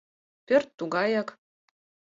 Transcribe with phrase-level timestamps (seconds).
[0.45, 1.29] Пӧрт тугаяк.